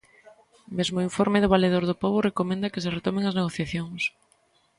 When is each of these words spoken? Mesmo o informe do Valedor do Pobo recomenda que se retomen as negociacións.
Mesmo 0.77 0.97
o 0.99 1.05
informe 1.09 1.41
do 1.43 1.51
Valedor 1.53 1.83
do 1.87 1.99
Pobo 2.01 2.25
recomenda 2.29 2.71
que 2.73 2.83
se 2.83 2.93
retomen 2.97 3.25
as 3.25 3.37
negociacións. 3.39 4.01